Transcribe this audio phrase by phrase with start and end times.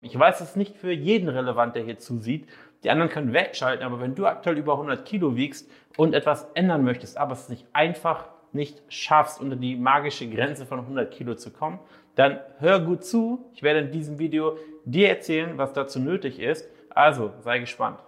[0.00, 2.48] Ich weiß, es ist nicht für jeden relevant, der hier zusieht.
[2.84, 6.84] Die anderen können wegschalten, aber wenn du aktuell über 100 Kilo wiegst und etwas ändern
[6.84, 11.50] möchtest, aber es nicht einfach nicht schaffst, unter die magische Grenze von 100 Kilo zu
[11.50, 11.80] kommen,
[12.14, 13.50] dann hör gut zu.
[13.54, 16.68] Ich werde in diesem Video dir erzählen, was dazu nötig ist.
[16.90, 17.98] Also sei gespannt.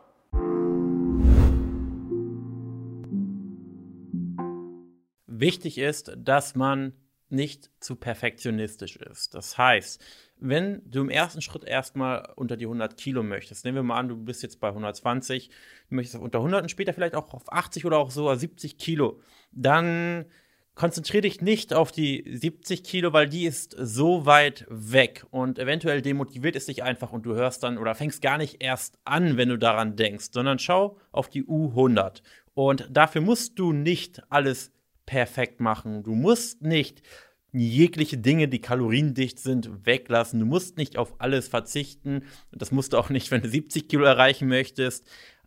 [5.27, 6.93] Wichtig ist, dass man
[7.33, 9.35] nicht zu perfektionistisch ist.
[9.35, 10.03] Das heißt,
[10.39, 14.09] wenn du im ersten Schritt erstmal unter die 100 Kilo möchtest, nehmen wir mal an,
[14.09, 15.51] du bist jetzt bei 120,
[15.89, 19.21] du möchtest unter 100 und später vielleicht auch auf 80 oder auch sogar 70 Kilo,
[19.53, 20.27] dann
[20.75, 26.01] konzentriere dich nicht auf die 70 Kilo, weil die ist so weit weg und eventuell
[26.01, 29.51] demotiviert es dich einfach und du hörst dann oder fängst gar nicht erst an, wenn
[29.51, 32.23] du daran denkst, sondern schau auf die U100
[32.55, 34.73] und dafür musst du nicht alles
[35.11, 36.05] perfekt machen.
[36.05, 37.03] Du musst nicht
[37.51, 40.39] jegliche Dinge, die kaloriendicht sind, weglassen.
[40.39, 42.23] Du musst nicht auf alles verzichten.
[42.53, 45.05] Das musst du auch nicht, wenn du 70 Kilo erreichen möchtest.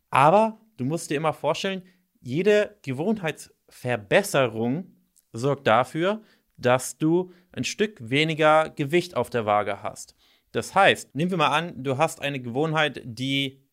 [0.10, 1.84] Aber du musst dir immer vorstellen,
[2.20, 4.98] jede Gewohnheitsverbesserung
[5.32, 6.22] sorgt dafür,
[6.58, 10.14] dass du ein Stück weniger Gewicht auf der Waage hast.
[10.52, 13.64] Das heißt, nehmen wir mal an, du hast eine Gewohnheit, die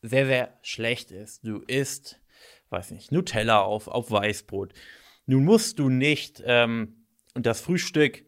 [0.00, 1.46] sehr, sehr schlecht ist.
[1.46, 2.18] Du isst
[2.70, 4.72] weiß nicht, Nutella auf, auf Weißbrot.
[5.26, 8.24] Nun musst du nicht ähm, das Frühstück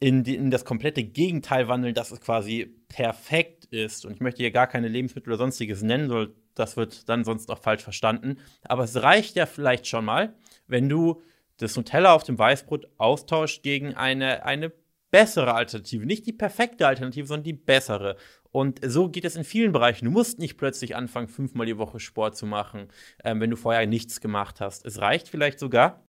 [0.00, 4.04] in, die, in das komplette Gegenteil wandeln, dass es quasi perfekt ist.
[4.04, 7.50] Und ich möchte hier gar keine Lebensmittel oder sonstiges nennen, soll, das wird dann sonst
[7.50, 8.38] auch falsch verstanden.
[8.62, 10.34] Aber es reicht ja vielleicht schon mal,
[10.66, 11.22] wenn du
[11.56, 14.72] das Nutella auf dem Weißbrot austauscht gegen eine, eine
[15.14, 16.04] bessere Alternative.
[16.04, 18.16] Nicht die perfekte Alternative, sondern die bessere.
[18.50, 20.06] Und so geht es in vielen Bereichen.
[20.06, 22.88] Du musst nicht plötzlich anfangen, fünfmal die Woche Sport zu machen,
[23.22, 24.84] ähm, wenn du vorher nichts gemacht hast.
[24.84, 26.04] Es reicht vielleicht sogar,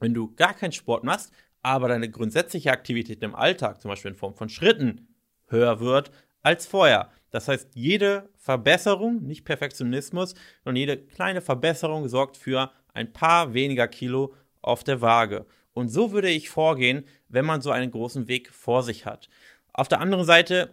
[0.00, 4.18] wenn du gar keinen Sport machst, aber deine grundsätzliche Aktivität im Alltag, zum Beispiel in
[4.18, 5.08] Form von Schritten,
[5.46, 6.10] höher wird
[6.42, 7.10] als vorher.
[7.30, 13.88] Das heißt, jede Verbesserung, nicht Perfektionismus, sondern jede kleine Verbesserung sorgt für ein paar weniger
[13.88, 15.46] Kilo auf der Waage.
[15.72, 19.28] Und so würde ich vorgehen, wenn man so einen großen Weg vor sich hat.
[19.72, 20.70] Auf der anderen Seite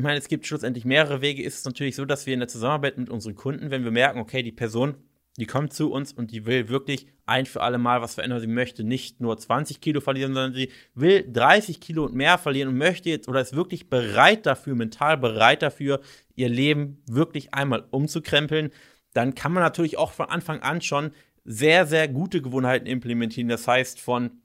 [0.00, 2.48] ich meine, es gibt schlussendlich mehrere Wege, ist es natürlich so, dass wir in der
[2.48, 4.94] Zusammenarbeit mit unseren Kunden, wenn wir merken, okay, die Person,
[5.36, 8.40] die kommt zu uns und die will wirklich ein für alle Mal was verändern.
[8.40, 12.70] Sie möchte nicht nur 20 Kilo verlieren, sondern sie will 30 Kilo und mehr verlieren
[12.70, 16.00] und möchte jetzt oder ist wirklich bereit dafür, mental bereit dafür,
[16.34, 18.70] ihr Leben wirklich einmal umzukrempeln.
[19.12, 21.10] Dann kann man natürlich auch von Anfang an schon
[21.44, 23.48] sehr, sehr gute Gewohnheiten implementieren.
[23.48, 24.42] Das heißt, von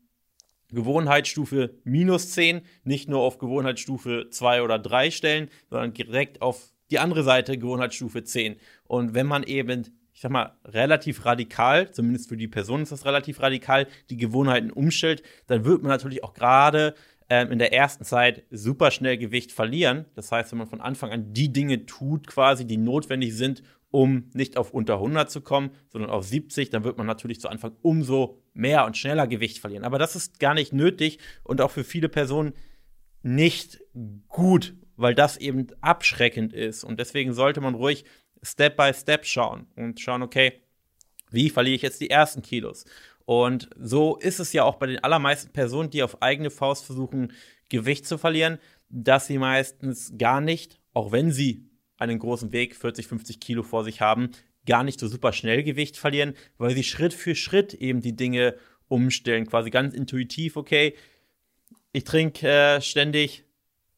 [0.72, 7.00] Gewohnheitsstufe minus 10 nicht nur auf Gewohnheitsstufe 2 oder 3 stellen, sondern direkt auf die
[7.00, 8.57] andere Seite Gewohnheitsstufe 10.
[8.85, 13.05] Und wenn man eben, ich sag mal, relativ radikal, zumindest für die Person ist das
[13.05, 16.95] relativ radikal, die Gewohnheiten umstellt, dann wird man natürlich auch gerade
[17.29, 20.05] ähm, in der ersten Zeit super schnell Gewicht verlieren.
[20.16, 23.63] Das heißt, wenn man von Anfang an die Dinge tut, quasi, die notwendig sind,
[23.95, 27.47] um nicht auf unter 100 zu kommen, sondern auf 70, dann wird man natürlich zu
[27.47, 29.85] Anfang umso mehr und schneller Gewicht verlieren.
[29.85, 32.51] Aber das ist gar nicht nötig und auch für viele Personen
[33.23, 33.79] nicht
[34.28, 36.84] gut, weil das eben abschreckend ist.
[36.84, 38.03] Und deswegen sollte man ruhig
[38.44, 40.61] Step by Step schauen und schauen, okay,
[41.31, 42.84] wie verliere ich jetzt die ersten Kilos?
[43.23, 47.31] Und so ist es ja auch bei den allermeisten Personen, die auf eigene Faust versuchen,
[47.69, 51.69] Gewicht zu verlieren, dass sie meistens gar nicht, auch wenn sie
[52.09, 54.31] einen großen Weg, 40, 50 Kilo vor sich haben,
[54.66, 58.55] gar nicht so super schnell Gewicht verlieren, weil sie Schritt für Schritt eben die Dinge
[58.88, 60.95] umstellen, quasi ganz intuitiv, okay,
[61.91, 63.45] ich trinke äh, ständig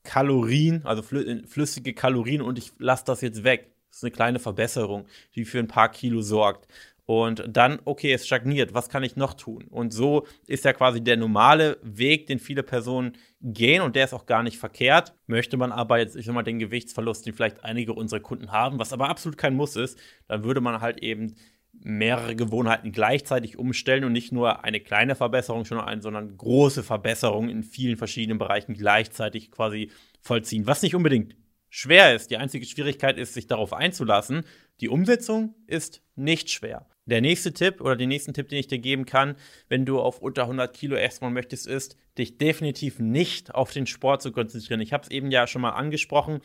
[0.04, 3.72] Kalorien, also flü flüssige Kalorien und ich lasse das jetzt weg.
[3.90, 6.68] Das ist eine kleine Verbesserung, die für ein paar Kilo sorgt.
[7.08, 9.64] Und dann, okay, es stagniert, was kann ich noch tun?
[9.70, 14.14] Und so ist ja quasi der normale Weg, den viele Personen gehen und der ist
[14.14, 15.14] auch gar nicht verkehrt.
[15.26, 18.78] Möchte man aber jetzt, ich sag mal, den Gewichtsverlust, den vielleicht einige unserer Kunden haben,
[18.78, 19.98] was aber absolut kein Muss ist,
[20.28, 21.36] dann würde man halt eben
[21.72, 27.50] mehrere Gewohnheiten gleichzeitig umstellen und nicht nur eine kleine Verbesserung schon ein, sondern große Verbesserungen
[27.50, 30.68] in vielen verschiedenen Bereichen gleichzeitig quasi vollziehen.
[30.68, 31.38] Was nicht unbedingt
[31.70, 32.32] schwer ist.
[32.32, 34.44] Die einzige Schwierigkeit ist, sich darauf einzulassen.
[34.82, 36.86] Die Umsetzung ist nicht schwer.
[37.08, 39.36] Der nächste Tipp oder den nächsten Tipp, den ich dir geben kann,
[39.70, 44.22] wenn du auf unter 100 Kilo erstmal möchtest, ist, dich definitiv nicht auf den Sport
[44.22, 44.82] zu konzentrieren.
[44.82, 46.42] Ich habe es eben ja schon mal angesprochen.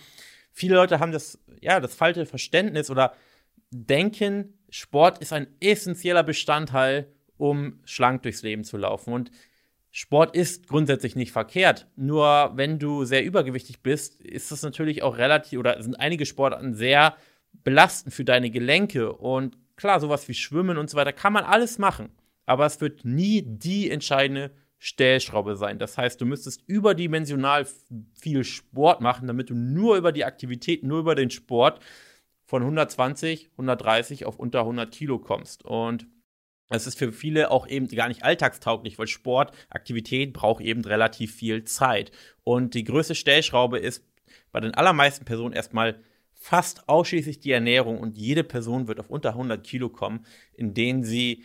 [0.53, 3.13] Viele Leute haben das, ja, das falsche Verständnis oder
[3.71, 9.13] denken, Sport ist ein essentieller Bestandteil, um schlank durchs Leben zu laufen.
[9.13, 9.31] Und
[9.91, 11.87] Sport ist grundsätzlich nicht verkehrt.
[11.97, 16.75] Nur wenn du sehr übergewichtig bist, ist das natürlich auch relativ oder sind einige Sportarten
[16.75, 17.17] sehr
[17.65, 21.77] belastend für deine Gelenke und Klar, sowas wie Schwimmen und so weiter kann man alles
[21.77, 22.11] machen,
[22.47, 25.81] aber es wird nie die entscheidende Stellschraube sein.
[25.81, 27.67] Das heißt, du müsstest überdimensional
[28.15, 31.81] viel Sport machen, damit du nur über die Aktivität, nur über den Sport
[32.45, 35.65] von 120, 130 auf unter 100 Kilo kommst.
[35.65, 36.07] Und
[36.69, 41.35] es ist für viele auch eben gar nicht alltagstauglich, weil Sport, Aktivität braucht eben relativ
[41.35, 42.13] viel Zeit.
[42.45, 44.07] Und die größte Stellschraube ist
[44.53, 46.01] bei den allermeisten Personen erstmal
[46.43, 51.05] fast ausschließlich die Ernährung und jede Person wird auf unter 100 Kilo kommen, in denen
[51.05, 51.45] sie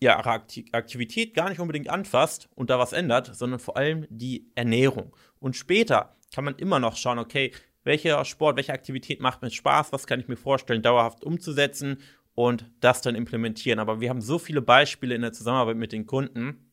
[0.00, 5.14] ihre Aktivität gar nicht unbedingt anfasst und da was ändert, sondern vor allem die Ernährung.
[5.38, 7.52] Und später kann man immer noch schauen, okay,
[7.84, 11.98] welcher Sport, welche Aktivität macht mir Spaß, was kann ich mir vorstellen, dauerhaft umzusetzen
[12.34, 13.78] und das dann implementieren.
[13.78, 16.72] Aber wir haben so viele Beispiele in der Zusammenarbeit mit den Kunden,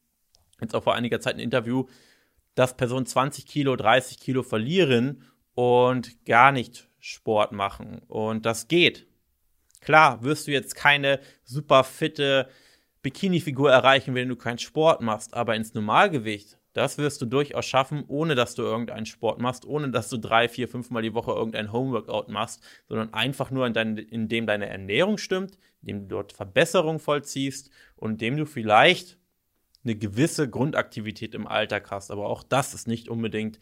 [0.60, 1.86] jetzt auch vor einiger Zeit ein Interview,
[2.56, 5.24] dass Personen 20 Kilo, 30 Kilo verlieren
[5.54, 8.02] und gar nicht Sport machen.
[8.08, 9.08] Und das geht.
[9.82, 12.50] Klar, wirst du jetzt keine super fitte
[13.02, 18.04] Bikini-Figur erreichen, wenn du keinen Sport machst, aber ins Normalgewicht, das wirst du durchaus schaffen,
[18.08, 21.72] ohne dass du irgendeinen Sport machst, ohne dass du drei, vier, fünfmal die Woche irgendein
[21.72, 27.00] Homeworkout machst, sondern einfach nur, in dein, indem deine Ernährung stimmt, indem du dort Verbesserungen
[27.00, 29.18] vollziehst und indem du vielleicht
[29.84, 32.12] eine gewisse Grundaktivität im Alltag hast.
[32.12, 33.60] Aber auch das ist nicht unbedingt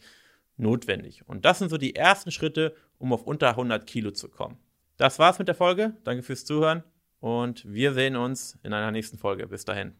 [0.58, 1.26] notwendig.
[1.26, 4.58] Und das sind so die ersten Schritte, um auf unter 100 Kilo zu kommen.
[4.96, 5.96] Das war's mit der Folge.
[6.04, 6.82] Danke fürs Zuhören
[7.20, 9.46] und wir sehen uns in einer nächsten Folge.
[9.46, 9.98] Bis dahin.